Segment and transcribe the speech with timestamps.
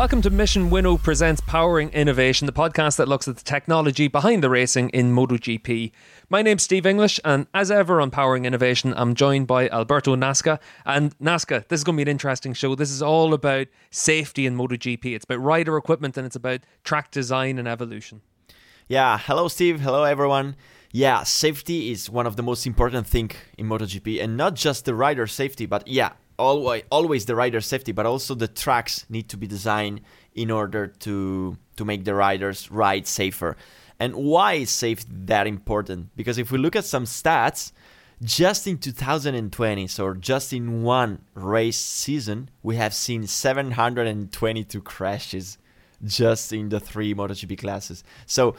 [0.00, 4.42] Welcome to Mission Winnow presents Powering Innovation, the podcast that looks at the technology behind
[4.42, 5.92] the racing in MotoGP.
[6.30, 10.58] My name's Steve English, and as ever on Powering Innovation, I'm joined by Alberto Nasca.
[10.86, 12.74] And Nasca, this is going to be an interesting show.
[12.74, 15.14] This is all about safety in MotoGP.
[15.14, 18.22] It's about rider equipment and it's about track design and evolution.
[18.88, 20.56] Yeah, hello Steve, hello everyone.
[20.92, 24.94] Yeah, safety is one of the most important thing in MotoGP, and not just the
[24.94, 29.36] rider safety, but yeah, always always the rider safety, but also the tracks need to
[29.36, 30.00] be designed
[30.34, 33.56] in order to to make the riders ride safer.
[33.98, 36.16] And why is safety that important?
[36.16, 37.72] Because if we look at some stats,
[38.22, 45.58] just in 2020, so just in one race season, we have seen 722 crashes
[46.04, 48.02] just in the three MotoGP classes.
[48.26, 48.54] So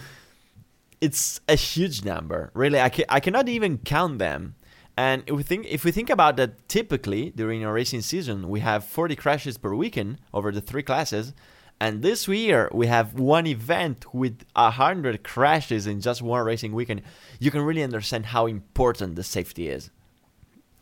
[0.99, 2.51] it's a huge number.
[2.53, 4.55] Really, I, ca- I cannot even count them.
[4.97, 8.59] And if we think if we think about that, typically during a racing season, we
[8.59, 11.33] have 40 crashes per weekend over the three classes.
[11.79, 17.01] And this year we have one event with 100 crashes in just one racing weekend.
[17.39, 19.89] You can really understand how important the safety is.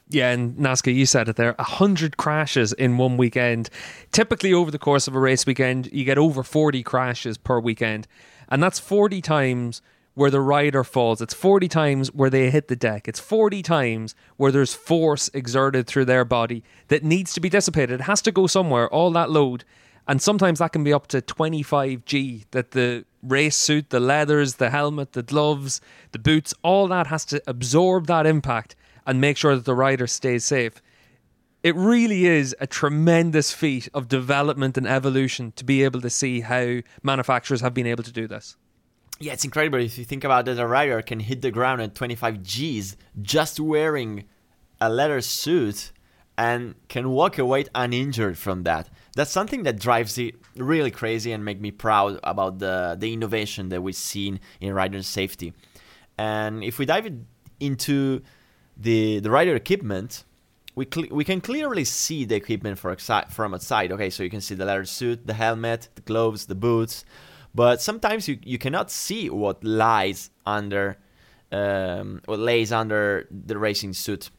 [0.09, 1.55] Yeah, and Nasca, you said it there.
[1.59, 3.69] A hundred crashes in one weekend.
[4.11, 8.07] Typically, over the course of a race weekend, you get over forty crashes per weekend,
[8.49, 11.21] and that's forty times where the rider falls.
[11.21, 13.07] It's 40 times where they hit the deck.
[13.07, 18.01] It's 40 times where there's force exerted through their body that needs to be dissipated.
[18.01, 19.63] It has to go somewhere, all that load.
[20.07, 24.71] And sometimes that can be up to 25G that the race suit, the leathers, the
[24.71, 29.55] helmet, the gloves, the boots, all that has to absorb that impact and make sure
[29.55, 30.81] that the rider stays safe.
[31.61, 36.41] It really is a tremendous feat of development and evolution to be able to see
[36.41, 38.55] how manufacturers have been able to do this
[39.19, 41.95] yeah, it's incredible if you think about that a rider can hit the ground at
[41.95, 44.25] 25 Gs just wearing
[44.79, 45.91] a leather suit
[46.37, 48.89] and can walk away uninjured from that.
[49.15, 53.67] That's something that drives it really crazy and make me proud about the, the innovation
[53.69, 55.53] that we've seen in rider safety.
[56.17, 57.13] And if we dive
[57.59, 58.21] into
[58.77, 60.23] the the rider equipment,
[60.75, 63.91] we cl- we can clearly see the equipment for exi- from outside.
[63.91, 67.03] Okay, so you can see the leather suit, the helmet, the gloves, the boots,
[67.53, 70.97] but sometimes you, you cannot see what lies under
[71.51, 74.29] um, what lays under the racing suit.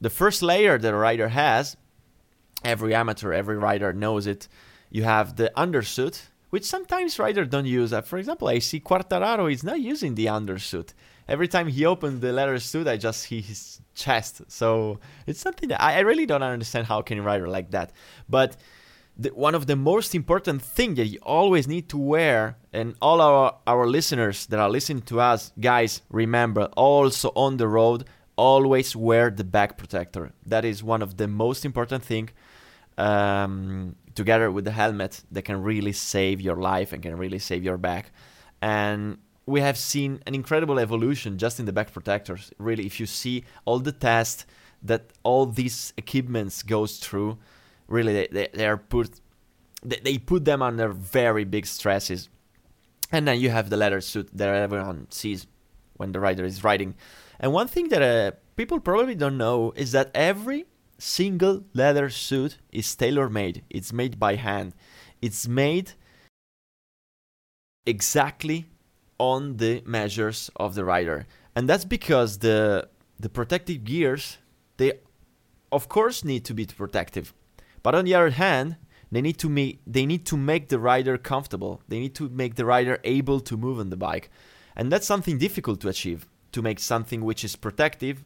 [0.00, 1.76] The first layer that a rider has,
[2.64, 4.48] every amateur, every rider knows it.
[4.90, 7.92] You have the undersuit, which sometimes riders don't use.
[7.92, 10.92] Uh, for example, I see Quartararo is not using the undersuit.
[11.28, 14.42] Every time he opens the leather suit, I just see his chest.
[14.48, 17.92] So it's something that I, I really don't understand how can a rider like that.
[18.28, 18.56] But
[19.20, 23.20] the, one of the most important thing that you always need to wear and all
[23.20, 28.04] our, our listeners that are listening to us guys remember also on the road
[28.36, 30.32] always wear the back protector.
[30.46, 32.30] That is one of the most important thing
[32.96, 37.62] um, together with the helmet that can really save your life and can really save
[37.62, 38.12] your back.
[38.62, 42.52] And we have seen an incredible evolution just in the back protectors.
[42.56, 44.46] Really if you see all the tests
[44.82, 47.36] that all these equipments goes through
[47.90, 49.20] really they, they, they are put
[49.82, 52.28] they, they put them under very big stresses.
[53.12, 55.46] And then you have the leather suit that everyone sees
[55.96, 56.94] when the rider is riding.
[57.40, 60.66] And one thing that uh, people probably don't know is that every
[60.98, 64.74] single leather suit is tailor made it's made by hand.
[65.20, 65.92] It's made
[67.86, 68.66] exactly
[69.18, 71.26] on the measures of the rider.
[71.56, 74.38] And that's because the the protective gears
[74.76, 74.92] they
[75.72, 77.34] of course need to be protective
[77.82, 78.76] but on the other hand,
[79.12, 81.82] they need to make they need to make the rider comfortable.
[81.88, 84.30] They need to make the rider able to move on the bike.
[84.76, 88.24] And that's something difficult to achieve, to make something which is protective,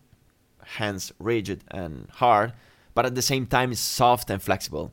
[0.63, 2.53] hence rigid and hard,
[2.95, 4.93] but at the same time is soft and flexible.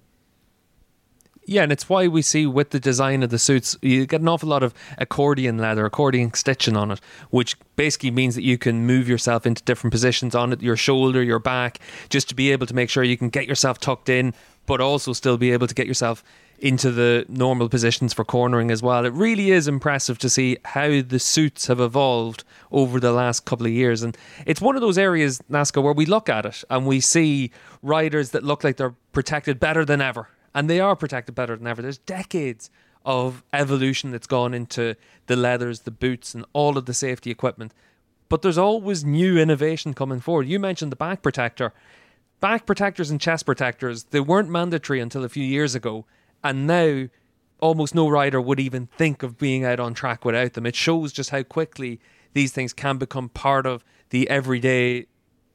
[1.43, 4.27] Yeah, and it's why we see with the design of the suits, you get an
[4.27, 8.85] awful lot of accordion leather, accordion stitching on it, which basically means that you can
[8.85, 11.79] move yourself into different positions on it, your shoulder, your back,
[12.09, 14.35] just to be able to make sure you can get yourself tucked in,
[14.71, 16.23] but also still be able to get yourself
[16.57, 19.05] into the normal positions for cornering as well.
[19.05, 23.65] It really is impressive to see how the suits have evolved over the last couple
[23.65, 24.01] of years.
[24.01, 27.51] And it's one of those areas, Nasca, where we look at it and we see
[27.81, 31.67] riders that look like they're protected better than ever and they are protected better than
[31.67, 31.81] ever.
[31.81, 32.69] There's decades
[33.03, 34.95] of evolution that's gone into
[35.27, 37.73] the leathers, the boots, and all of the safety equipment.
[38.29, 40.47] But there's always new innovation coming forward.
[40.47, 41.73] You mentioned the back protector.
[42.41, 46.05] Back protectors and chest protectors, they weren't mandatory until a few years ago.
[46.43, 47.07] And now
[47.59, 50.65] almost no rider would even think of being out on track without them.
[50.65, 51.99] It shows just how quickly
[52.33, 55.05] these things can become part of the everyday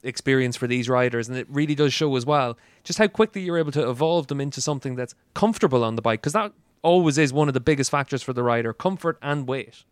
[0.03, 3.59] experience for these riders, and it really does show as well just how quickly you're
[3.59, 6.21] able to evolve them into something that's comfortable on the bike.
[6.21, 6.53] Because that
[6.83, 9.83] always is one of the biggest factors for the rider comfort and weight.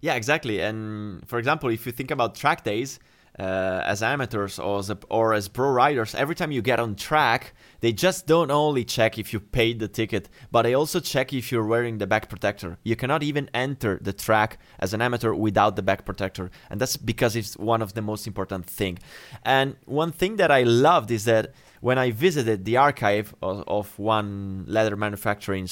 [0.00, 0.60] Yeah, exactly.
[0.60, 3.00] And for example, if you think about track days,
[3.38, 6.96] uh, as amateurs or as, a, or as pro riders, every time you get on
[6.96, 11.32] track, they just don't only check if you paid the ticket, but they also check
[11.32, 12.78] if you're wearing the back protector.
[12.82, 16.96] You cannot even enter the track as an amateur without the back protector, and that's
[16.96, 18.98] because it's one of the most important thing.
[19.44, 23.98] And one thing that I loved is that when I visited the archive of, of
[23.98, 25.68] one leather manufacturing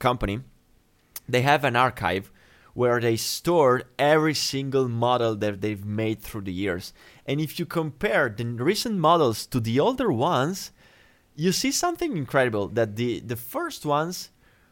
[0.00, 0.40] company,
[1.28, 2.32] they have an archive
[2.74, 6.92] where they stored every single model that they've made through the years.
[7.26, 10.72] And if you compare the recent models to the older ones,
[11.34, 14.30] you see something incredible that the, the first ones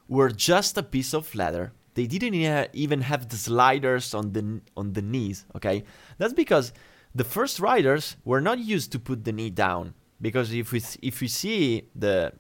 [0.08, 1.72] were just a piece of leather.
[1.94, 2.34] They didn't
[2.74, 5.84] even have the sliders on the on the knees, okay?
[6.18, 6.72] That's because
[7.14, 11.20] the first riders were not used to put the knee down because if we if
[11.20, 12.32] we see the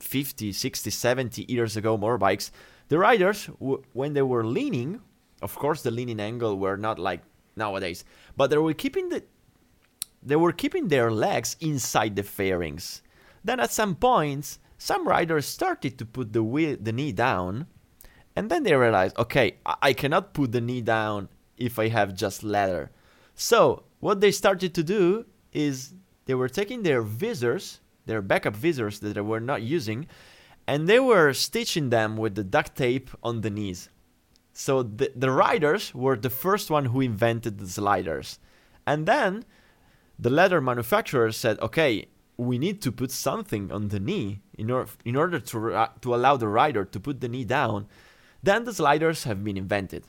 [0.00, 2.50] 50, 60, 70 years ago motorbikes,
[2.88, 5.00] the riders, w- when they were leaning,
[5.42, 7.22] of course, the leaning angle were not like
[7.56, 8.04] nowadays,
[8.36, 9.22] but they were keeping the
[10.22, 13.02] they were keeping their legs inside the fairings.
[13.44, 17.66] Then at some points, some riders started to put the wheel, the knee down,
[18.34, 21.28] and then they realized, okay, I-, I cannot put the knee down
[21.58, 22.90] if I have just leather.
[23.34, 25.92] So what they started to do is
[26.24, 30.06] they were taking their visors, their backup visors that they were not using,
[30.66, 33.88] and they were stitching them with the duct tape on the knees.
[34.52, 38.38] So the, the riders were the first one who invented the sliders.
[38.86, 39.44] And then
[40.18, 42.06] the leather manufacturers said, okay,
[42.36, 46.36] we need to put something on the knee in, or, in order to, to allow
[46.36, 47.86] the rider to put the knee down.
[48.42, 50.04] Then the sliders have been invented.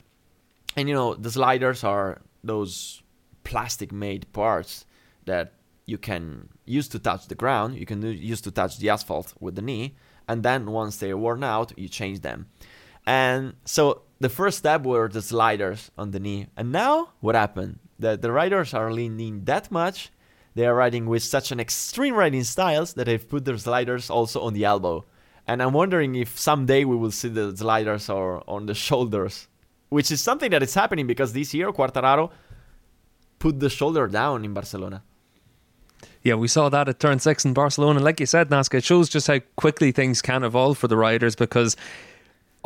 [0.76, 3.02] And you know, the sliders are those
[3.44, 4.84] plastic made parts
[5.24, 5.54] that
[5.86, 9.54] you can use to touch the ground, you can use to touch the asphalt with
[9.54, 9.94] the knee,
[10.28, 12.46] and then once they're worn out, you change them.
[13.06, 16.48] And so the first step were the sliders on the knee.
[16.56, 17.78] And now what happened?
[17.98, 20.10] The, the riders are leaning that much.
[20.54, 24.40] They are riding with such an extreme riding styles that they've put their sliders also
[24.40, 25.04] on the elbow.
[25.46, 29.48] And I'm wondering if someday we will see the sliders or on the shoulders,
[29.90, 32.30] which is something that is happening because this year Quartararo
[33.38, 35.02] put the shoulder down in Barcelona.
[36.22, 38.00] Yeah, we saw that at turn six in Barcelona.
[38.00, 41.36] Like you said, Nasca, it shows just how quickly things can evolve for the riders
[41.36, 41.76] because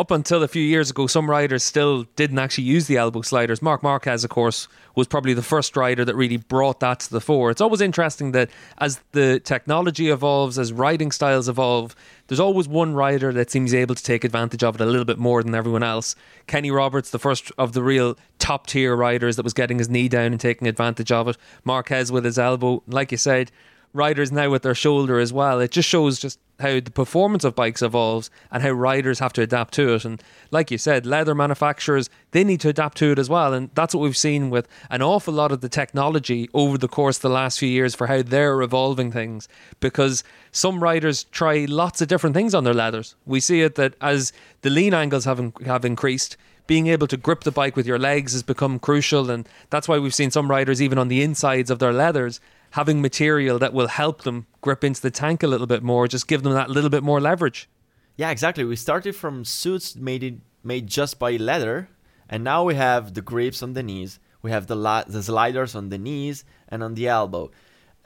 [0.01, 3.61] up until a few years ago, some riders still didn't actually use the elbow sliders.
[3.61, 7.21] Marc Marquez, of course, was probably the first rider that really brought that to the
[7.21, 7.51] fore.
[7.51, 8.49] It's always interesting that
[8.79, 11.95] as the technology evolves, as riding styles evolve,
[12.29, 15.19] there's always one rider that seems able to take advantage of it a little bit
[15.19, 16.17] more than everyone else.
[16.47, 20.09] Kenny Roberts, the first of the real top tier riders that was getting his knee
[20.09, 21.37] down and taking advantage of it.
[21.63, 23.53] Marquez with his elbow, like you said,
[23.93, 25.61] riders now with their shoulder as well.
[25.61, 29.43] It just shows just how the performance of bikes evolves and how riders have to
[29.43, 30.05] adapt to it.
[30.05, 33.53] And like you said, leather manufacturers, they need to adapt to it as well.
[33.53, 37.19] And that's what we've seen with an awful lot of the technology over the course
[37.19, 39.49] of the last few years for how they're evolving things.
[39.81, 40.23] Because
[40.53, 43.15] some riders try lots of different things on their leathers.
[43.27, 46.37] We see it that as the lean angles have, in, have increased,
[46.67, 49.29] being able to grip the bike with your legs has become crucial.
[49.29, 52.41] And that's why we've seen some riders, even on the insides of their leathers,
[52.71, 56.29] having material that will help them grip into the tank a little bit more, just
[56.29, 57.69] give them that little bit more leverage.
[58.17, 58.65] Yeah, exactly.
[58.65, 61.89] We started from suits made made just by leather,
[62.29, 64.19] and now we have the grips on the knees.
[64.43, 67.51] We have the la- the sliders on the knees and on the elbow.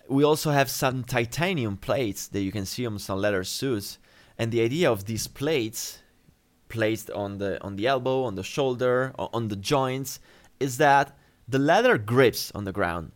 [0.09, 3.99] We also have some titanium plates that you can see on some leather suits.
[4.39, 5.99] And the idea of these plates
[6.69, 10.21] placed on the on the elbow, on the shoulder, on the joints
[10.61, 11.17] is that
[11.49, 13.13] the leather grips on the ground.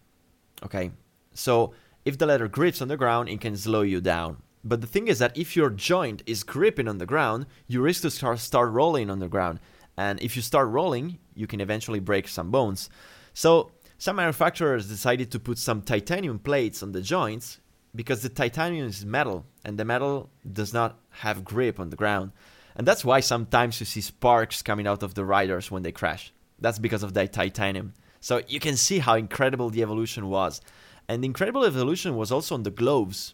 [0.62, 0.90] Okay,
[1.38, 1.72] so
[2.04, 4.42] if the leather grips on the ground, it can slow you down.
[4.64, 8.02] But the thing is that if your joint is gripping on the ground, you risk
[8.02, 9.60] to start, start rolling on the ground.
[9.96, 12.90] And if you start rolling, you can eventually break some bones.
[13.34, 17.60] So some manufacturers decided to put some titanium plates on the joints
[17.94, 22.32] because the titanium is metal and the metal does not have grip on the ground.
[22.74, 26.32] And that's why sometimes you see sparks coming out of the riders when they crash.
[26.60, 27.94] That's because of that titanium.
[28.20, 30.60] So you can see how incredible the evolution was.
[31.08, 33.32] And incredible evolution was also on the gloves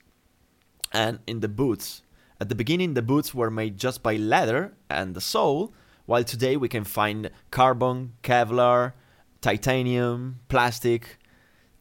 [0.93, 2.03] and in the boots.
[2.41, 5.73] At the beginning, the boots were made just by leather and the sole,
[6.07, 8.93] while today we can find carbon, Kevlar,
[9.41, 11.19] titanium, plastic,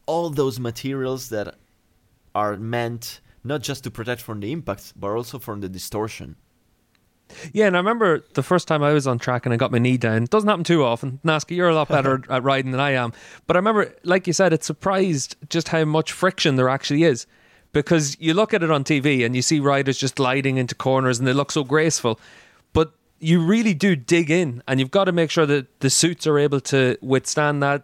[0.06, 1.56] all those materials that
[2.34, 6.36] are meant not just to protect from the impacts, but also from the distortion.
[7.52, 9.80] Yeah, and I remember the first time I was on track and I got my
[9.80, 10.24] knee down.
[10.24, 11.20] It doesn't happen too often.
[11.24, 13.14] Nasca, you're a lot better at riding than I am.
[13.48, 17.28] But I remember, like you said, it surprised just how much friction there actually is.
[17.72, 21.18] Because you look at it on TV and you see riders just gliding into corners
[21.18, 22.20] and they look so graceful.
[22.72, 26.28] But you really do dig in and you've got to make sure that the suits
[26.28, 27.84] are able to withstand that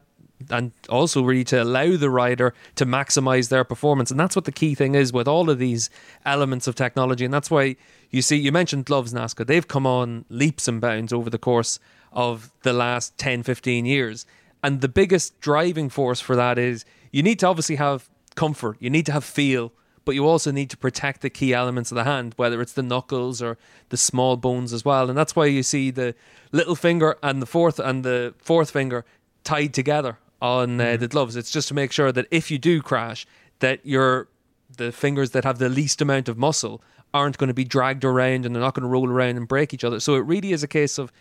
[0.49, 4.11] and also really to allow the rider to maximize their performance.
[4.11, 5.89] And that's what the key thing is with all of these
[6.25, 7.25] elements of technology.
[7.25, 7.75] And that's why
[8.09, 9.45] you see, you mentioned gloves, Nasca.
[9.45, 11.79] They've come on leaps and bounds over the course
[12.11, 14.25] of the last 10, 15 years.
[14.63, 18.89] And the biggest driving force for that is you need to obviously have comfort, you
[18.89, 19.71] need to have feel,
[20.05, 22.83] but you also need to protect the key elements of the hand, whether it's the
[22.83, 23.57] knuckles or
[23.89, 25.09] the small bones as well.
[25.09, 26.15] And that's why you see the
[26.51, 29.05] little finger and the fourth and the fourth finger
[29.43, 31.01] tied together on uh, mm-hmm.
[31.01, 31.35] the gloves.
[31.35, 33.27] It's just to make sure that if you do crash,
[33.59, 34.29] that your
[34.77, 36.81] the fingers that have the least amount of muscle
[37.13, 39.73] aren't going to be dragged around and they're not going to roll around and break
[39.73, 39.99] each other.
[39.99, 41.11] So it really is a case of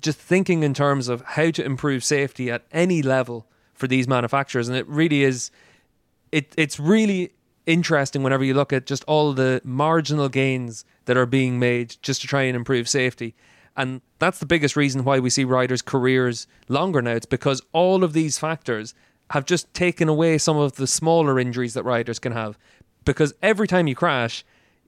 [0.00, 4.68] just thinking in terms of how to improve safety at any level for these manufacturers,
[4.68, 5.50] and it really is.
[6.32, 7.32] It it's really
[7.66, 12.20] interesting whenever you look at just all the marginal gains that are being made just
[12.20, 13.34] to try and improve safety.
[13.76, 17.12] And that's the biggest reason why we see riders' careers longer now.
[17.12, 18.94] It's because all of these factors
[19.30, 22.56] have just taken away some of the smaller injuries that riders can have.
[23.04, 24.44] Because every time you crash,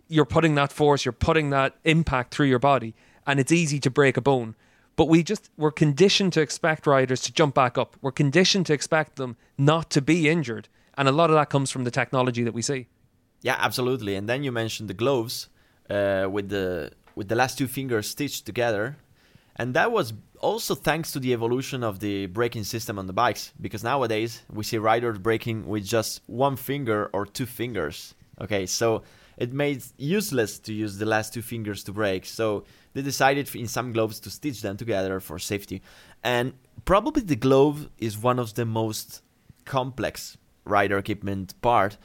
[0.09, 2.95] you're putting that force, you're putting that impact through your body,
[3.27, 4.55] and it's easy to break a bone.
[4.97, 7.97] But we just we're conditioned to expect riders to jump back up.
[8.03, 11.71] We're conditioned to expect them not to be injured, and a lot of that comes
[11.71, 12.89] from the technology that we see.
[13.43, 14.17] Yeah, absolutely.
[14.17, 15.49] And then you mentioned the gloves
[15.89, 18.97] uh, with the with the last two fingers stitched together,
[19.55, 23.53] and that was also thanks to the evolution of the braking system on the bikes.
[23.61, 28.15] Because nowadays we see riders braking with just one finger or two fingers.
[28.41, 29.03] Okay, so
[29.39, 32.27] it made useless to use the last two fingers to brake.
[32.27, 35.81] So they decided in some gloves to stitch them together for safety.
[36.25, 36.55] And
[36.85, 39.23] probably the glove is one of the most
[39.65, 41.97] complex rider equipment part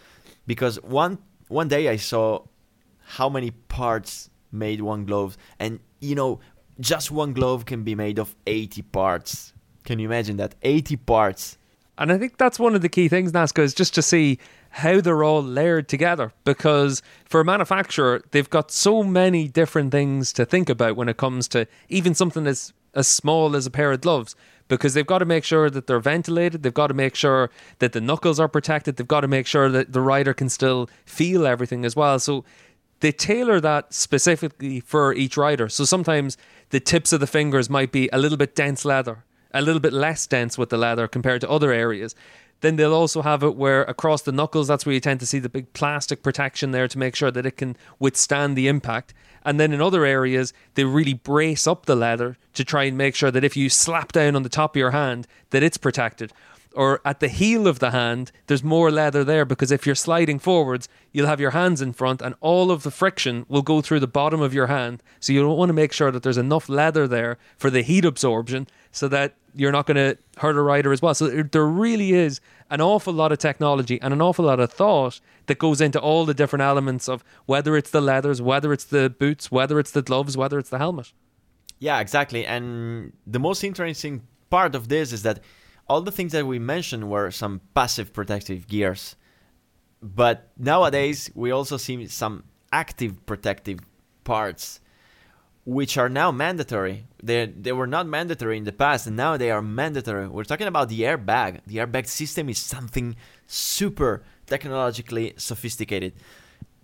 [0.47, 2.43] because one one day I saw
[2.99, 6.39] how many parts made one glove and you know
[6.79, 9.53] just one glove can be made of 80 parts.
[9.83, 10.55] Can you imagine that?
[10.61, 11.57] 80 parts.
[11.97, 14.39] And I think that's one of the key things, Nasca, is just to see
[14.77, 16.34] how they're all layered together.
[16.44, 21.18] Because for a manufacturer, they've got so many different things to think about when it
[21.18, 24.36] comes to even something as as small as a pair of gloves.
[24.68, 27.50] Because they've got to make sure that they're ventilated, they've got to make sure
[27.80, 30.89] that the knuckles are protected, they've got to make sure that the rider can still
[31.06, 32.18] feel everything as well.
[32.18, 32.46] So
[33.01, 35.70] they tailor that specifically for each rider.
[35.70, 36.38] So sometimes
[36.70, 39.94] the tips of the fingers might be a little bit dense leather, a little bit
[39.94, 42.15] less dense with the leather compared to other areas.
[42.63, 45.38] Then they'll also have it where across the knuckles, that's where you tend to see
[45.38, 49.13] the big plastic protection there to make sure that it can withstand the impact.
[49.43, 53.15] And then in other areas, they really brace up the leather to try and make
[53.15, 56.32] sure that if you slap down on the top of your hand, that it's protected
[56.75, 60.39] or at the heel of the hand, there's more leather there because if you're sliding
[60.39, 64.00] forwards, you'll have your hands in front and all of the friction will go through
[64.00, 65.01] the bottom of your hand.
[65.20, 68.05] So you don't want to make sure that there's enough leather there for the heat
[68.05, 71.13] absorption so that you're not going to hurt a rider as well.
[71.13, 75.20] So there really is an awful lot of technology and an awful lot of thought
[75.46, 79.10] that goes into all the different elements of whether it's the leathers, whether it's the
[79.10, 81.13] boots, whether it's the gloves, whether it's the helmet.
[81.79, 82.46] Yeah, exactly.
[82.46, 85.39] And the most interesting part of this is that
[85.88, 89.15] all the things that we mentioned were some passive protective gears.
[90.01, 93.79] But nowadays, we also see some active protective
[94.24, 94.79] parts,
[95.65, 97.05] which are now mandatory.
[97.22, 100.27] They, they were not mandatory in the past, and now they are mandatory.
[100.27, 101.62] We're talking about the airbag.
[101.65, 103.15] The airbag system is something
[103.48, 106.13] super technologically sophisticated.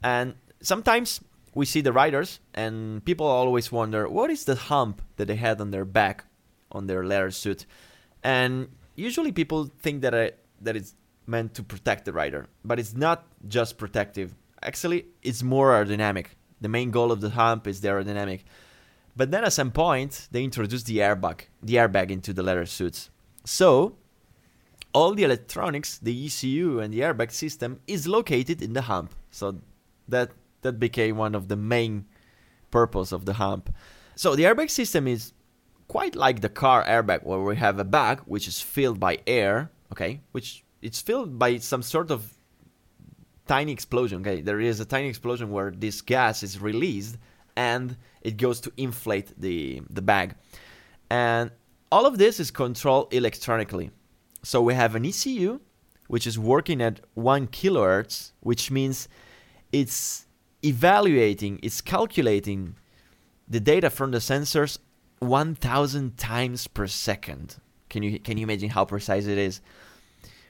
[0.02, 1.20] And sometimes
[1.54, 5.60] we see the riders, and people always wonder what is the hump that they had
[5.60, 6.24] on their back,
[6.72, 7.66] on their leather suit.
[8.24, 10.32] And usually people think that I,
[10.62, 10.96] that it's
[11.28, 14.36] meant to protect the rider, but it's not just protective.
[14.64, 16.28] Actually, it's more aerodynamic.
[16.62, 18.42] The main goal of the hump is the aerodynamic.
[19.20, 23.10] But then at some point, they introduced the airbag, the airbag into the leather suits.
[23.44, 23.98] So,
[24.94, 29.14] all the electronics, the ECU and the airbag system is located in the hump.
[29.30, 29.60] So
[30.08, 32.06] that that became one of the main
[32.72, 33.70] purpose of the hump.
[34.16, 35.34] So the airbag system is
[35.90, 39.70] quite like the car airbag where we have a bag which is filled by air,
[39.92, 42.38] okay, which it's filled by some sort of
[43.48, 44.40] tiny explosion, okay?
[44.40, 47.18] There is a tiny explosion where this gas is released
[47.56, 50.36] and it goes to inflate the the bag.
[51.10, 51.52] And
[51.92, 53.92] all of this is controlled electronically.
[54.44, 55.60] So we have an ECU
[56.10, 59.08] which is working at 1 kilohertz, which means
[59.72, 60.26] it's
[60.64, 62.76] evaluating, it's calculating
[63.48, 64.80] the data from the sensors
[65.20, 67.58] 1000 times per second.
[67.90, 69.62] Can you can you imagine how precise it is?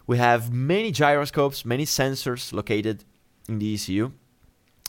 [0.07, 3.03] We have many gyroscopes, many sensors located
[3.49, 4.13] in the ECU.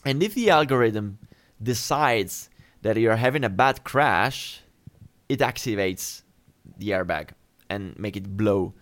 [0.04, 1.18] And if the algorithm
[1.62, 2.50] decides
[2.82, 4.62] that you're having a bad crash,
[5.28, 6.22] it activates
[6.78, 7.30] the airbag
[7.68, 8.74] and make it blow.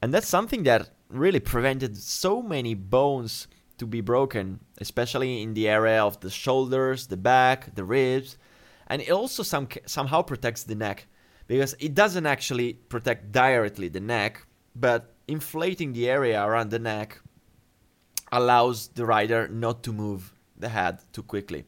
[0.00, 3.48] And that's something that really prevented so many bones
[3.78, 8.38] to be broken, especially in the area of the shoulders, the back, the ribs,
[8.86, 11.06] and it also some somehow protects the neck
[11.46, 17.20] because it doesn't actually protect directly the neck, but inflating the area around the neck
[18.30, 21.64] allows the rider not to move the head too quickly.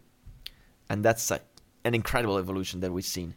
[0.95, 1.41] And that's a,
[1.83, 3.35] an incredible evolution that we've seen.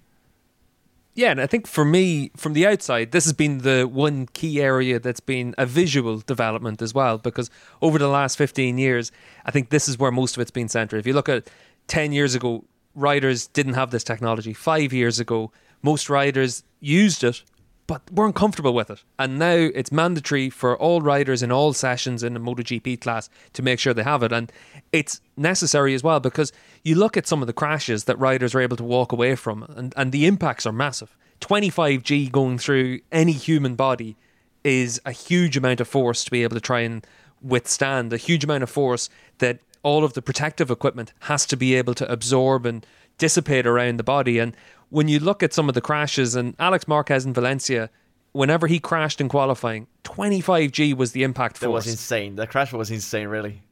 [1.16, 4.62] Yeah, and I think for me, from the outside, this has been the one key
[4.62, 7.18] area that's been a visual development as well.
[7.18, 7.50] Because
[7.82, 9.12] over the last 15 years,
[9.44, 11.00] I think this is where most of it's been centered.
[11.00, 11.50] If you look at
[11.88, 14.54] 10 years ago, riders didn't have this technology.
[14.54, 17.42] Five years ago, most riders used it
[17.88, 19.03] but weren't comfortable with it.
[19.17, 23.63] And now it's mandatory for all riders in all sessions in the MotoGP class to
[23.63, 24.34] make sure they have it.
[24.34, 24.51] And
[24.91, 26.51] it's necessary as well because
[26.84, 29.63] you look at some of the crashes that riders are able to walk away from,
[29.75, 31.15] and, and the impacts are massive.
[31.39, 34.17] 25G going through any human body
[34.63, 37.08] is a huge amount of force to be able to try and
[37.41, 41.75] withstand, a huge amount of force that all of the protective equipment has to be
[41.75, 42.86] able to absorb and
[43.17, 44.39] dissipate around the body.
[44.39, 44.56] And
[44.89, 47.89] when you look at some of the crashes, and Alex Marquez in Valencia,
[48.32, 51.62] whenever he crashed in qualifying, 25G was the impact force.
[51.62, 52.36] That was insane.
[52.36, 53.63] The crash was insane, really.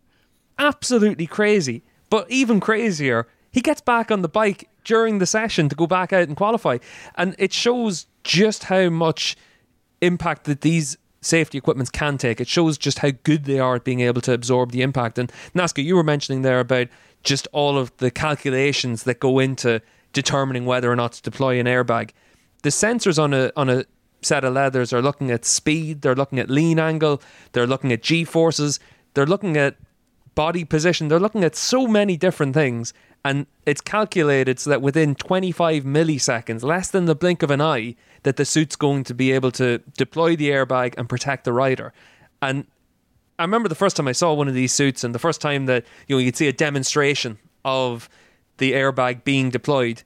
[0.57, 1.83] Absolutely crazy.
[2.09, 6.13] But even crazier, he gets back on the bike during the session to go back
[6.13, 6.77] out and qualify.
[7.15, 9.35] And it shows just how much
[10.01, 12.39] impact that these safety equipments can take.
[12.39, 15.17] It shows just how good they are at being able to absorb the impact.
[15.17, 16.87] And Nasca, you were mentioning there about
[17.23, 19.81] just all of the calculations that go into
[20.15, 22.11] determining whether or not to deploy an airbag.
[22.63, 23.85] The sensors on a on a
[24.23, 28.01] set of leathers are looking at speed, they're looking at lean angle, they're looking at
[28.01, 28.79] G forces,
[29.13, 29.75] they're looking at
[30.33, 35.15] body position, they're looking at so many different things and it's calculated so that within
[35.15, 39.31] 25 milliseconds, less than the blink of an eye, that the suit's going to be
[39.31, 41.91] able to deploy the airbag and protect the rider.
[42.39, 42.67] And
[43.39, 45.65] I remember the first time I saw one of these suits and the first time
[45.65, 48.07] that you know you'd see a demonstration of
[48.57, 50.03] the airbag being deployed.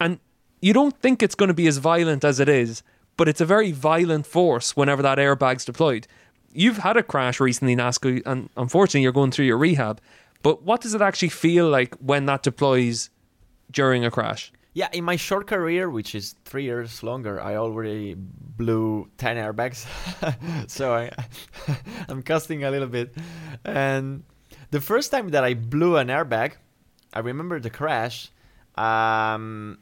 [0.00, 0.18] And
[0.60, 2.82] you don't think it's going to be as violent as it is,
[3.16, 6.06] but it's a very violent force whenever that airbag's deployed.
[6.52, 10.00] You've had a crash recently, Nasca, and unfortunately you're going through your rehab.
[10.42, 13.10] But what does it actually feel like when that deploys
[13.70, 14.52] during a crash?
[14.74, 19.86] Yeah, in my short career, which is three years longer, I already blew 10 airbags.
[20.70, 21.10] so I,
[22.08, 23.12] I'm costing a little bit.
[23.64, 24.22] And
[24.70, 26.52] the first time that I blew an airbag,
[27.12, 28.30] I remember the crash.
[28.76, 29.78] Um,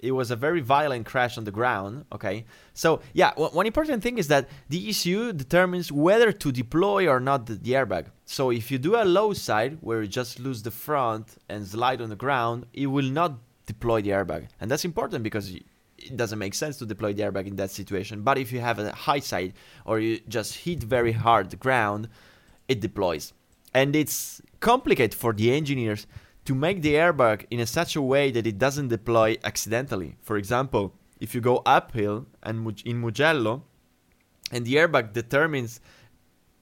[0.00, 2.04] it was a very violent crash on the ground.
[2.12, 7.20] Okay, so yeah, one important thing is that the ECU determines whether to deploy or
[7.20, 8.06] not the, the, airbag.
[8.24, 12.00] So if you do a low side where you just lose the front and slide
[12.00, 15.54] on the ground, it will not deploy the airbag, and that's important because
[15.98, 18.22] it doesn't make sense to deploy the airbag in that situation.
[18.22, 22.08] But if you have a high side or you just hit very hard the ground,
[22.68, 23.32] it deploys,
[23.74, 26.06] and it's complicated for the engineers
[26.46, 30.16] to make the airbag in a such a way that it doesn't deploy accidentally.
[30.22, 33.62] For example, if you go uphill and in Mugello,
[34.52, 35.80] and the airbag determines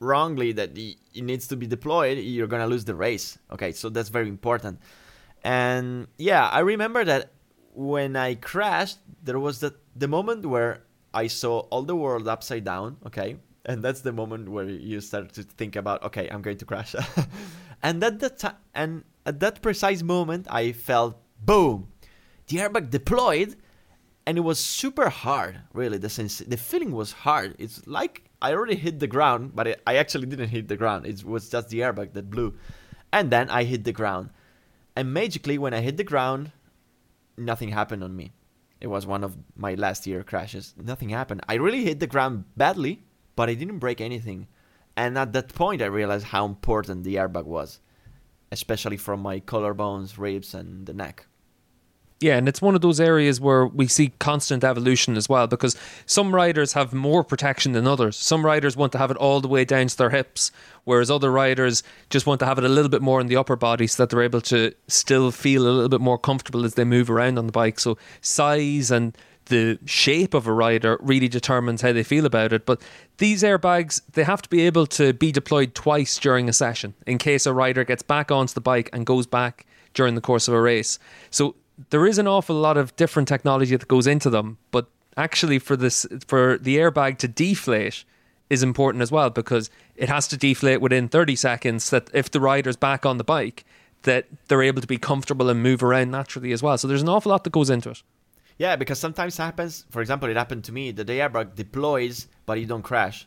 [0.01, 3.39] wrongly that it needs to be deployed, you're gonna lose the race.
[3.53, 4.81] Okay, so that's very important.
[5.43, 7.33] And yeah, I remember that
[7.75, 12.65] when I crashed, there was the the moment where I saw all the world upside
[12.65, 12.97] down.
[13.07, 16.65] Okay, and that's the moment where you start to think about, okay, I'm going to
[16.65, 16.95] crash.
[17.83, 21.89] and at the time, and at that precise moment, I felt boom,
[22.49, 23.57] the airbag deployed,
[24.27, 25.61] and it was super hard.
[25.73, 27.55] Really, the the feeling was hard.
[27.59, 31.07] It's like I already hit the ground, but it, I actually didn't hit the ground.
[31.07, 32.55] It was just the airbag that blew,
[33.13, 34.31] and then I hit the ground.
[34.97, 36.53] And magically, when I hit the ground,
[37.37, 38.33] nothing happened on me.
[38.81, 40.75] It was one of my last year crashes.
[40.77, 41.41] Nothing happened.
[41.49, 43.03] I really hit the ground badly,
[43.35, 44.47] but I didn't break anything.
[44.97, 47.81] And at that point, I realized how important the airbag was
[48.55, 51.27] especially from my collarbones, ribs, and the neck.
[52.21, 55.77] Yeah, and it's one of those areas where we see constant evolution as well because
[56.07, 58.17] some riders have more protection than others.
[58.17, 60.53] Some riders want to have it all the way down to their hips,
[60.85, 63.57] whereas other riders just want to have it a little bit more in the upper
[63.57, 66.85] body so that they're able to still feel a little bit more comfortable as they
[66.85, 67.79] move around on the bike.
[67.79, 69.15] So, size and
[69.47, 72.67] the shape of a rider really determines how they feel about it.
[72.67, 72.81] But
[73.19, 77.19] these airbags, they have to be able to be deployed twice during a session in
[77.19, 80.55] case a rider gets back onto the bike and goes back during the course of
[80.55, 80.99] a race.
[81.31, 81.55] So
[81.91, 85.77] there is an awful lot of different technology that goes into them, but actually for
[85.77, 88.05] this for the airbag to deflate
[88.51, 92.41] is important as well because it has to deflate within 30 seconds that if the
[92.41, 93.65] rider's back on the bike
[94.03, 96.77] that they're able to be comfortable and move around naturally as well.
[96.77, 98.03] So there's an awful lot that goes into it.
[98.59, 99.85] Yeah, because sometimes it happens.
[99.91, 103.27] For example, it happened to me that the airbag deploys, but you don't crash,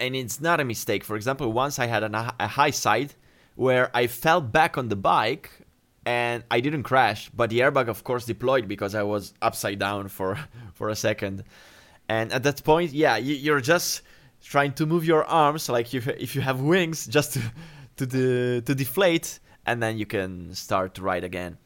[0.00, 1.04] and it's not a mistake.
[1.04, 3.14] For example, once I had an, a high side
[3.54, 5.50] where I fell back on the bike
[6.04, 10.08] and I didn't crash, but the airbag, of course, deployed because I was upside down
[10.08, 10.38] for
[10.74, 11.44] for a second.
[12.08, 14.02] And at that point, yeah, you, are just
[14.42, 17.40] trying to move your arms like if if you have wings, just to
[17.96, 21.58] to the to deflate, and then you can start to ride again.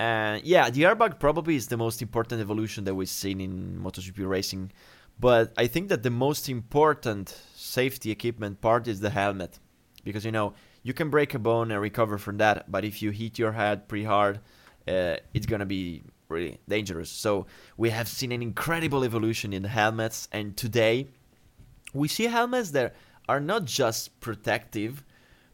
[0.00, 4.26] And yeah, the airbag probably is the most important evolution that we've seen in MotoGP
[4.26, 4.72] racing.
[5.20, 9.58] But I think that the most important safety equipment part is the helmet.
[10.02, 13.10] Because, you know, you can break a bone and recover from that, but if you
[13.10, 14.40] hit your head pretty hard,
[14.88, 17.10] uh, it's going to be really dangerous.
[17.10, 17.44] So
[17.76, 21.08] we have seen an incredible evolution in the helmets, and today
[21.92, 22.94] we see helmets that
[23.28, 25.04] are not just protective,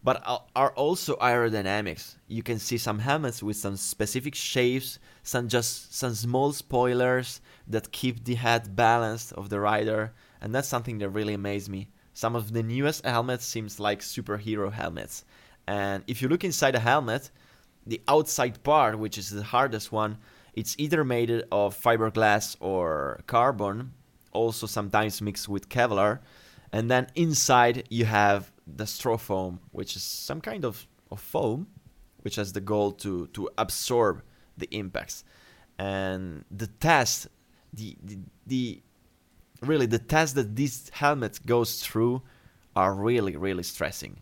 [0.06, 0.22] but
[0.54, 2.14] are also aerodynamics.
[2.28, 7.90] You can see some helmets with some specific shapes, some just some small spoilers that
[7.90, 11.88] keep the head balanced of the rider, and that's something that really amazed me.
[12.14, 15.24] Some of the newest helmets seems like superhero helmets.
[15.66, 17.32] And if you look inside a helmet,
[17.84, 20.18] the outside part, which is the hardest one,
[20.54, 23.92] it's either made of fiberglass or carbon,
[24.30, 26.20] also sometimes mixed with Kevlar.
[26.70, 31.68] And then inside you have the Styrofoam, which is some kind of, of foam,
[32.22, 34.22] which has the goal to, to absorb
[34.58, 35.24] the impacts.
[35.78, 37.28] And the test,
[37.72, 38.82] the, the, the
[39.62, 42.22] really the test that this helmet goes through
[42.74, 44.20] are really, really stressing.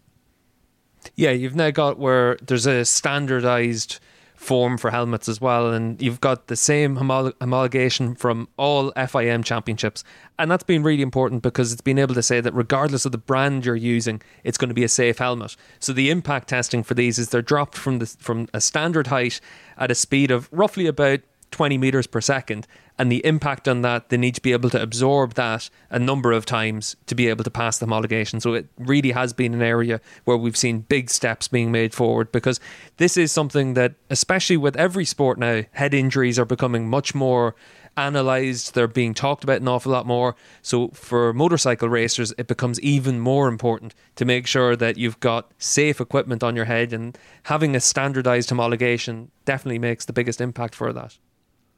[1.16, 4.00] Yeah, you've now got where there's a standardized
[4.44, 5.72] form for helmets as well.
[5.72, 10.04] And you've got the same homologation from all FIM championships.
[10.38, 13.18] And that's been really important because it's been able to say that regardless of the
[13.18, 15.56] brand you're using, it's going to be a safe helmet.
[15.80, 19.40] So the impact testing for these is they're dropped from the from a standard height
[19.78, 21.20] at a speed of roughly about
[21.54, 22.66] 20 meters per second
[22.98, 26.32] and the impact on that they need to be able to absorb that a number
[26.32, 28.42] of times to be able to pass the homologation.
[28.42, 32.32] So it really has been an area where we've seen big steps being made forward
[32.32, 32.58] because
[32.96, 37.54] this is something that especially with every sport now head injuries are becoming much more
[37.96, 38.74] analyzed.
[38.74, 40.34] They're being talked about an awful lot more.
[40.60, 45.52] So for motorcycle racers it becomes even more important to make sure that you've got
[45.58, 50.74] safe equipment on your head and having a standardized homologation definitely makes the biggest impact
[50.74, 51.16] for that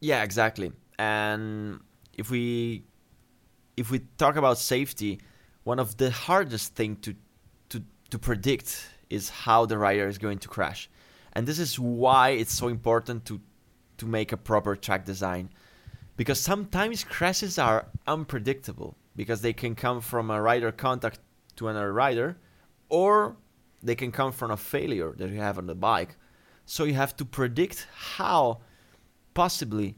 [0.00, 0.72] yeah, exactly.
[0.98, 1.80] And
[2.16, 2.84] if we
[3.76, 5.20] if we talk about safety,
[5.64, 7.14] one of the hardest thing to
[7.70, 10.90] to to predict is how the rider is going to crash.
[11.32, 13.40] And this is why it's so important to
[13.98, 15.50] to make a proper track design
[16.16, 21.20] because sometimes crashes are unpredictable because they can come from a rider contact
[21.56, 22.36] to another rider
[22.88, 23.36] or
[23.82, 26.16] they can come from a failure that you have on the bike.
[26.64, 28.60] So you have to predict how
[29.36, 29.96] possibly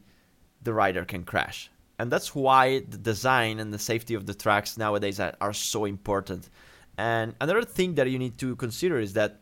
[0.62, 1.70] the rider can crash.
[1.98, 5.85] And that's why the design and the safety of the tracks nowadays are, are so
[5.85, 6.51] important.
[6.98, 9.40] And another thing that you need to consider is that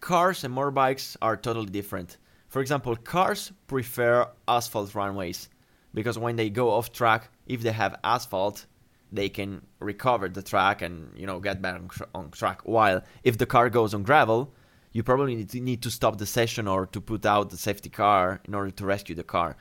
[0.00, 2.16] cars and motorbikes are totally different.
[2.48, 5.48] For example, cars prefer asphalt runways
[5.92, 8.66] because when they go off track, if they have asphalt,
[9.12, 12.58] they can recover the track and you know get back on, on track.
[12.64, 14.52] While if the car goes on gravel,
[14.96, 17.90] you probably need to, need to stop the session or to put out the safety
[17.90, 19.54] car in order to rescue the car.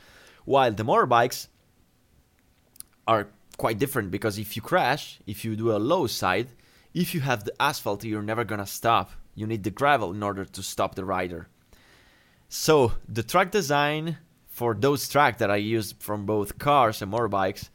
[0.46, 1.50] While the motorbikes
[3.06, 6.48] are quite different because if you crash, if you do a low side,
[6.94, 9.12] if you have the asphalt, you're never gonna stop.
[9.34, 11.50] You need the gravel in order to stop the rider.
[12.48, 14.18] So the track design
[14.48, 17.68] for those tracks that I use from both cars and motorbikes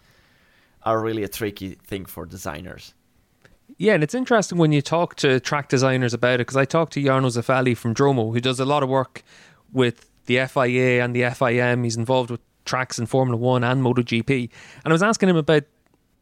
[0.83, 2.94] are really a tricky thing for designers.
[3.78, 6.92] Yeah, and it's interesting when you talk to track designers about it because I talked
[6.94, 9.22] to Jarno Zaffelli from Dromo, who does a lot of work
[9.72, 11.85] with the FIA and the FIM.
[11.85, 14.50] He's involved with tracks in Formula One and MotoGP,
[14.85, 15.64] and I was asking him about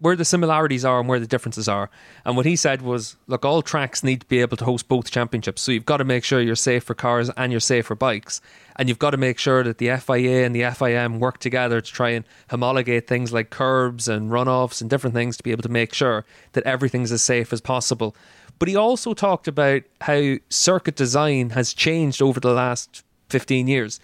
[0.01, 1.91] where the similarities are and where the differences are.
[2.25, 5.11] And what he said was, look, all tracks need to be able to host both
[5.11, 5.63] championships.
[5.63, 8.41] So you've got to make sure you're safe for cars and you're safe for bikes.
[8.77, 11.93] And you've got to make sure that the FIA and the FIM work together to
[11.93, 15.69] try and homologate things like curbs and runoffs and different things to be able to
[15.69, 18.15] make sure that everything's as safe as possible.
[18.61, 23.99] But he also talked about how circuit design has changed over the last 15 years.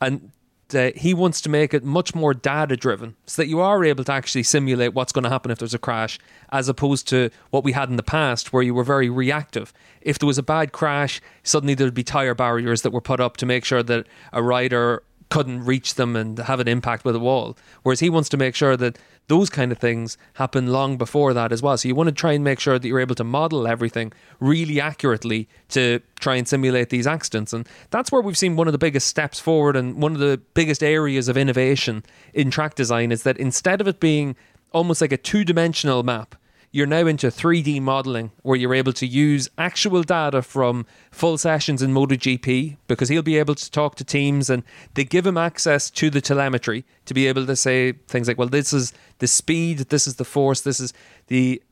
[0.00, 0.30] And
[0.72, 4.04] uh, he wants to make it much more data driven so that you are able
[4.04, 6.18] to actually simulate what's going to happen if there's a crash
[6.50, 9.72] as opposed to what we had in the past where you were very reactive.
[10.00, 13.36] If there was a bad crash suddenly there'd be tire barriers that were put up
[13.38, 15.02] to make sure that a rider
[15.34, 17.58] couldn't reach them and have an impact with a wall.
[17.82, 21.50] Whereas he wants to make sure that those kind of things happen long before that
[21.50, 21.76] as well.
[21.76, 24.80] So you want to try and make sure that you're able to model everything really
[24.80, 27.52] accurately to try and simulate these accidents.
[27.52, 30.40] And that's where we've seen one of the biggest steps forward and one of the
[30.54, 34.36] biggest areas of innovation in track design is that instead of it being
[34.70, 36.36] almost like a two dimensional map,
[36.74, 41.82] you're now into 3D modeling where you're able to use actual data from full sessions
[41.82, 45.88] in MotoGP because he'll be able to talk to teams and they give him access
[45.90, 49.78] to the telemetry to be able to say things like, well, this is the speed,
[49.90, 50.92] this is the force, this is
[51.28, 51.62] the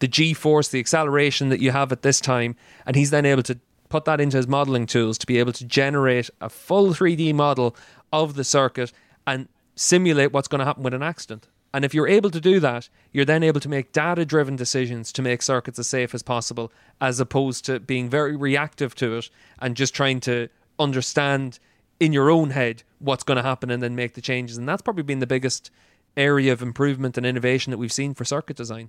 [0.00, 3.44] the G force, the acceleration that you have at this time, and he's then able
[3.44, 3.56] to
[3.88, 7.76] put that into his modeling tools to be able to generate a full 3D model
[8.12, 8.92] of the circuit
[9.28, 11.46] and simulate what's going to happen with an accident.
[11.74, 15.12] And if you're able to do that, you're then able to make data driven decisions
[15.12, 19.30] to make circuits as safe as possible, as opposed to being very reactive to it
[19.58, 21.58] and just trying to understand
[22.00, 24.56] in your own head what's going to happen and then make the changes.
[24.56, 25.70] And that's probably been the biggest
[26.16, 28.88] area of improvement and innovation that we've seen for circuit design.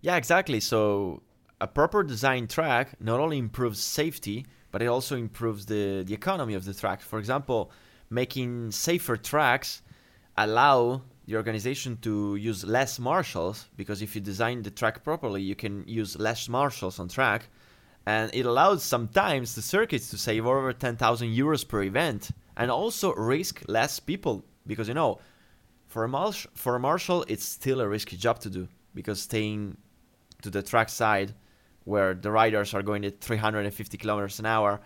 [0.00, 0.60] Yeah, exactly.
[0.60, 1.22] So
[1.60, 6.54] a proper design track not only improves safety, but it also improves the, the economy
[6.54, 7.00] of the track.
[7.00, 7.70] For example,
[8.08, 9.82] making safer tracks
[10.36, 15.54] allow the organization to use less marshals because if you design the track properly, you
[15.54, 17.48] can use less marshals on track.
[18.04, 23.14] And it allows sometimes the circuits to save over 10,000 euros per event and also
[23.14, 25.20] risk less people because you know,
[25.86, 29.76] for a, marsh- for a marshal, it's still a risky job to do because staying
[30.42, 31.32] to the track side
[31.84, 34.80] where the riders are going at 350 kilometers an hour,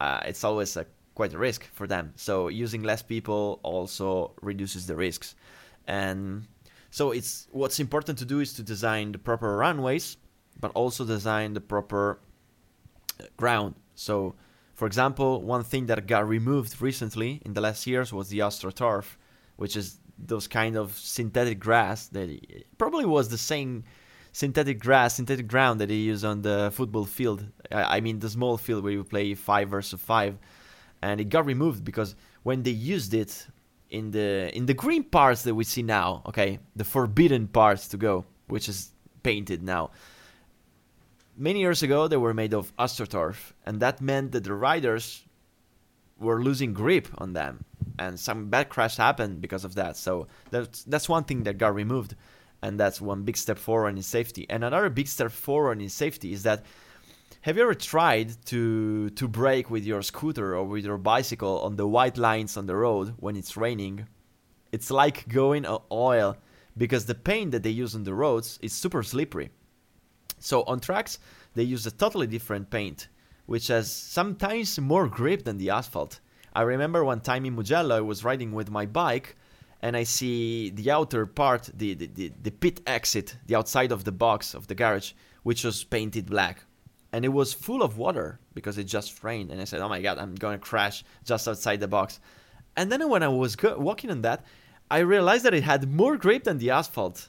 [0.00, 2.12] uh, it's always a, quite a risk for them.
[2.16, 5.36] So using less people also reduces the risks
[5.86, 6.46] and
[6.90, 10.16] so it's what's important to do is to design the proper runways
[10.58, 12.18] but also design the proper
[13.20, 13.74] uh, ground.
[13.94, 14.34] So
[14.74, 19.16] for example one thing that got removed recently in the last years was the astroturf
[19.56, 22.28] which is those kind of synthetic grass that
[22.78, 23.84] probably was the same
[24.32, 27.46] synthetic grass synthetic ground that they use on the football field.
[27.70, 30.38] I mean the small field where you play five versus five.
[31.02, 33.46] And it got removed because when they used it
[33.90, 37.96] in the in the green parts that we see now, okay, the forbidden parts to
[37.96, 38.90] go, which is
[39.22, 39.90] painted now.
[41.36, 45.24] Many years ago, they were made of astroturf, and that meant that the riders
[46.18, 47.64] were losing grip on them,
[47.98, 49.96] and some bad crash happened because of that.
[49.96, 52.16] So that's that's one thing that got removed,
[52.62, 54.46] and that's one big step forward in safety.
[54.48, 56.64] And another big step forward in safety is that
[57.46, 61.76] have you ever tried to to brake with your scooter or with your bicycle on
[61.76, 64.04] the white lines on the road when it's raining?
[64.72, 66.36] It's like going on oil
[66.76, 69.50] because the paint that they use on the roads is super slippery.
[70.40, 71.20] So on tracks
[71.54, 73.06] they use a totally different paint
[73.46, 76.18] which has sometimes more grip than the asphalt.
[76.52, 79.36] I remember one time in Mugello I was riding with my bike
[79.82, 84.02] and I see the outer part, the, the, the, the pit exit, the outside of
[84.02, 85.12] the box of the garage,
[85.44, 86.64] which was painted black
[87.12, 89.50] and it was full of water because it just rained.
[89.50, 92.20] And I said, "Oh my god, I'm going to crash just outside the box."
[92.76, 94.44] And then when I was go- walking on that,
[94.90, 97.28] I realized that it had more grip than the asphalt.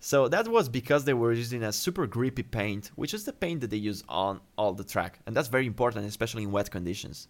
[0.00, 3.62] So that was because they were using a super grippy paint, which is the paint
[3.62, 7.28] that they use on all the track, and that's very important, especially in wet conditions.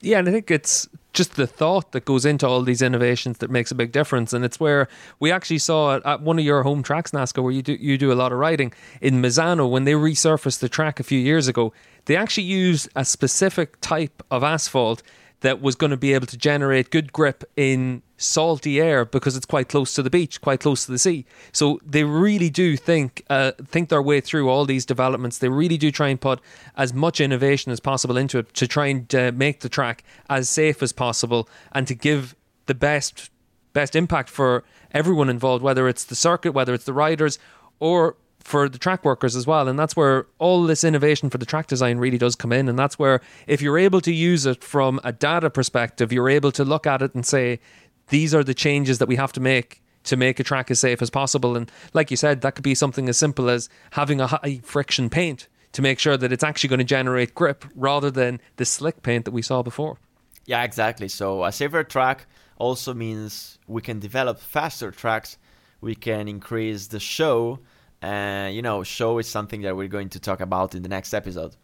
[0.00, 3.50] Yeah, and I think it's just the thought that goes into all these innovations that
[3.50, 4.32] makes a big difference.
[4.32, 4.86] And it's where
[5.18, 7.98] we actually saw it at one of your home tracks, Nasca, where you do you
[7.98, 11.48] do a lot of riding in Misano when they resurfaced the track a few years
[11.48, 11.72] ago.
[12.04, 15.02] They actually used a specific type of asphalt
[15.40, 19.46] that was going to be able to generate good grip in salty air because it's
[19.46, 21.24] quite close to the beach, quite close to the sea.
[21.52, 25.38] So they really do think uh, think their way through all these developments.
[25.38, 26.40] They really do try and put
[26.76, 30.48] as much innovation as possible into it to try and uh, make the track as
[30.48, 32.34] safe as possible and to give
[32.66, 33.30] the best
[33.72, 37.38] best impact for everyone involved, whether it's the circuit, whether it's the riders,
[37.78, 38.16] or
[38.48, 39.68] for the track workers as well.
[39.68, 42.68] And that's where all this innovation for the track design really does come in.
[42.68, 46.50] And that's where, if you're able to use it from a data perspective, you're able
[46.52, 47.60] to look at it and say,
[48.08, 51.02] these are the changes that we have to make to make a track as safe
[51.02, 51.56] as possible.
[51.56, 55.10] And like you said, that could be something as simple as having a high friction
[55.10, 59.02] paint to make sure that it's actually going to generate grip rather than the slick
[59.02, 59.98] paint that we saw before.
[60.46, 61.08] Yeah, exactly.
[61.08, 65.36] So a safer track also means we can develop faster tracks,
[65.82, 67.58] we can increase the show
[68.02, 71.14] and you know, show is something that we're going to talk about in the next
[71.14, 71.56] episode.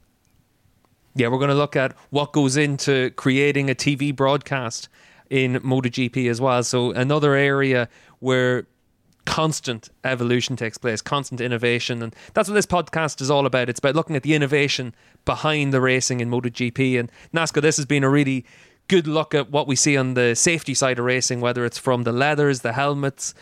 [1.15, 4.89] Yeah, we're going to look at what goes into creating a TV broadcast
[5.31, 6.63] in MotoGP as well.
[6.65, 8.67] So another area where
[9.25, 13.69] constant evolution takes place, constant innovation, and that's what this podcast is all about.
[13.69, 14.95] It's about looking at the innovation
[15.25, 17.63] behind the racing in MotoGP and Nasca.
[17.63, 18.45] This has been a really
[18.89, 22.03] good look at what we see on the safety side of racing, whether it's from
[22.03, 23.35] the leathers, the helmets,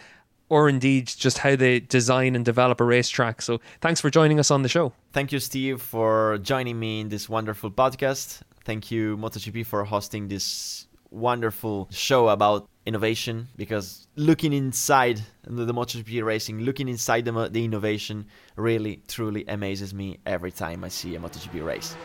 [0.53, 3.41] or indeed just how they design and develop a racetrack.
[3.41, 4.93] So thanks for joining us on the show.
[5.15, 8.43] Thank you, Steve, for joining me in this wonderful podcast.
[8.63, 16.23] Thank you, MotoGP, for hosting this wonderful show about innovation because looking inside the, MotoGP
[16.23, 21.19] racing, looking inside the, the innovation really truly amazes me every time I see a
[21.19, 21.97] MotoGP race.